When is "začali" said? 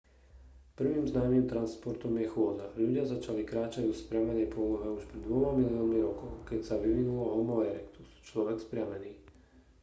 3.13-3.41